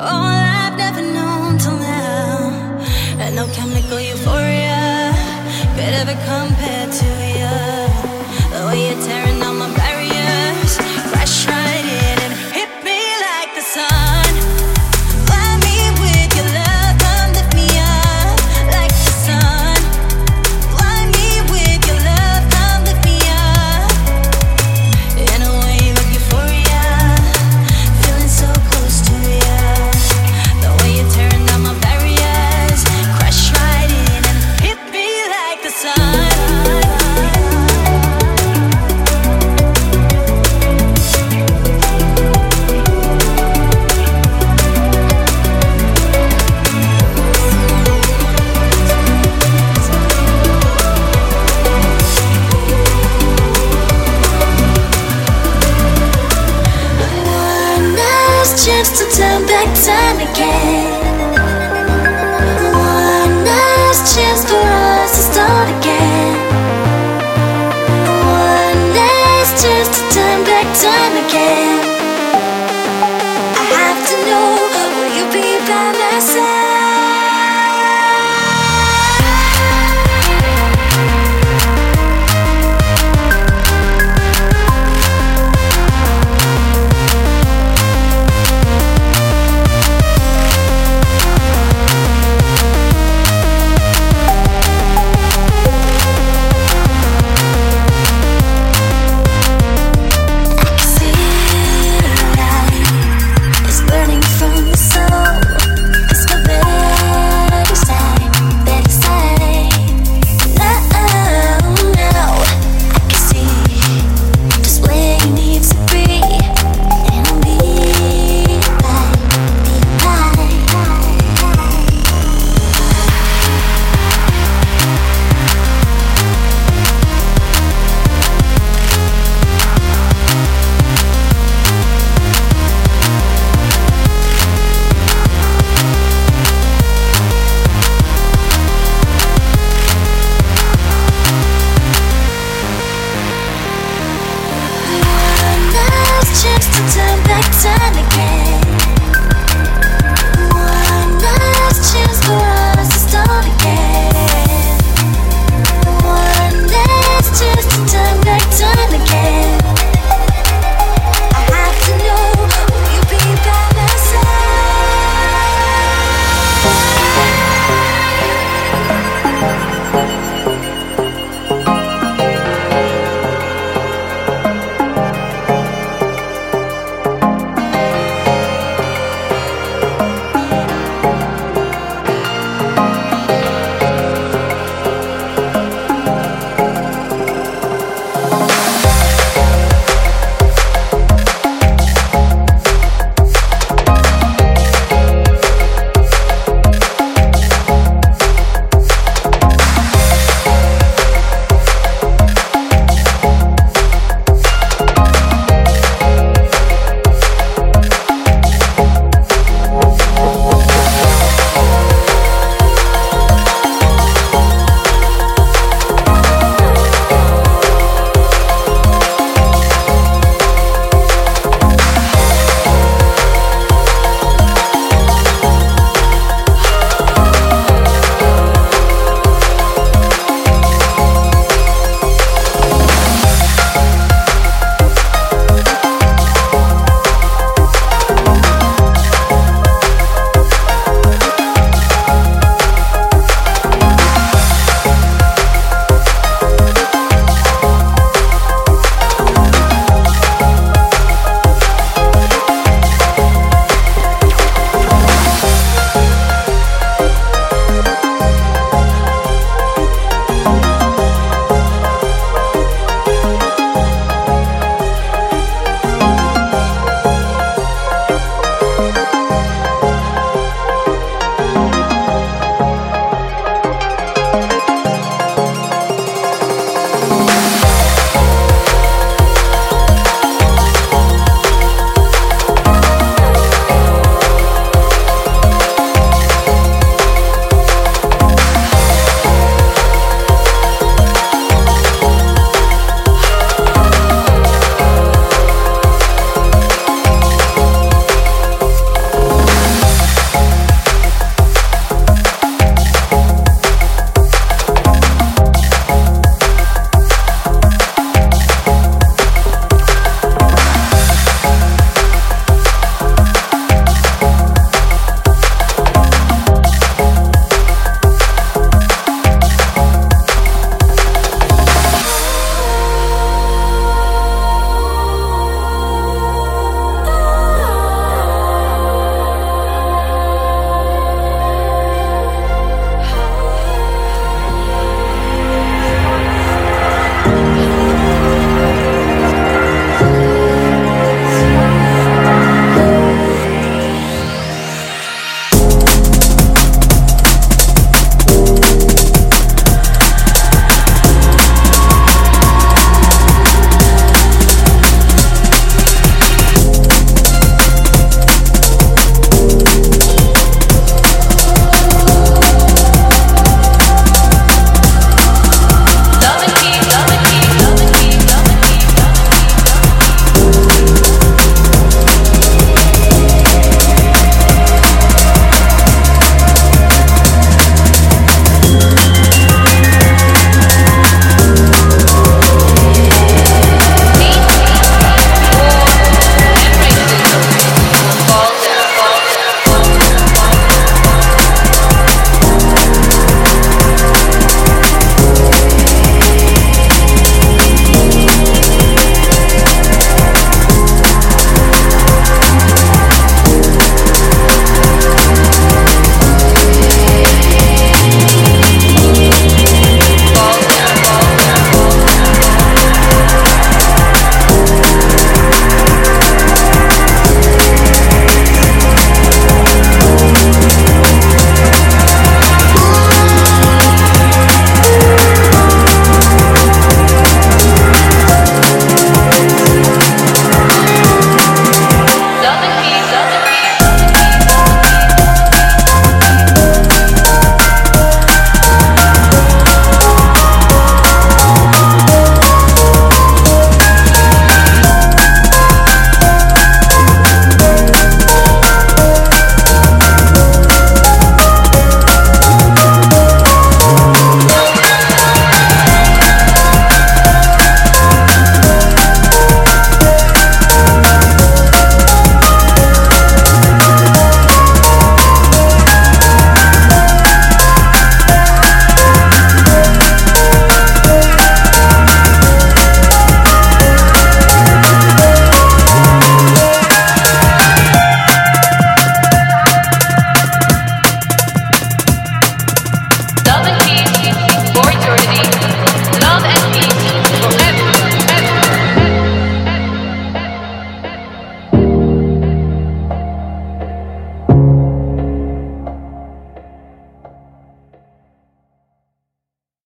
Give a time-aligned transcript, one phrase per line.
[0.00, 2.78] All I've never known till now.
[3.18, 5.12] And no chemical euphoria
[5.74, 7.06] could ever compare to
[7.38, 7.87] you.